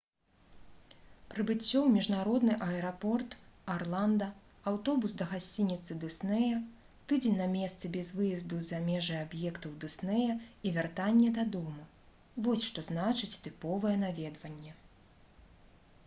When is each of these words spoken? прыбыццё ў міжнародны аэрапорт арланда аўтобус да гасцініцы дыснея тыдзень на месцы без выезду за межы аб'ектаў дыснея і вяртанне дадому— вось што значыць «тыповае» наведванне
прыбыццё 1.31 1.79
ў 1.83 1.89
міжнародны 1.97 2.53
аэрапорт 2.67 3.35
арланда 3.73 4.29
аўтобус 4.71 5.13
да 5.19 5.27
гасцініцы 5.33 5.97
дыснея 6.05 6.63
тыдзень 7.13 7.37
на 7.43 7.47
месцы 7.53 7.91
без 7.99 8.09
выезду 8.21 8.61
за 8.71 8.79
межы 8.89 9.19
аб'ектаў 9.27 9.77
дыснея 9.85 10.39
і 10.67 10.73
вяртанне 10.81 11.29
дадому— 11.39 11.87
вось 12.49 12.65
што 12.73 12.87
значыць 12.91 13.33
«тыповае» 13.47 13.95
наведванне 14.09 14.75